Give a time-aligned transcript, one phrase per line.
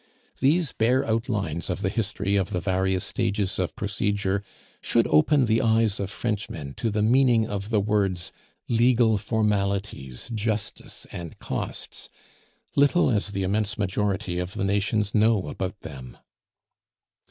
[0.39, 4.41] These bare outlines of the history of the various stages of procedure
[4.81, 8.31] should open the eyes of Frenchmen to the meaning of the words
[8.67, 12.09] "legal formalities, justice, and costs,"
[12.75, 16.17] little as the immense majority of the nations know about them.